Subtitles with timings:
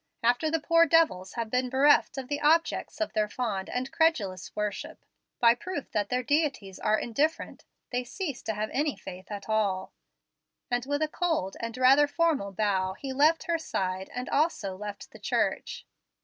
[0.23, 4.51] After the poor devils have been bereft of the objects of their fond and credulous
[4.55, 5.05] worship,
[5.39, 9.93] by proof that their deities are indifferent, they cease to have any faith at all";
[10.71, 15.11] and with a cold and rather formal bow he left her side and also left
[15.11, 15.85] the church.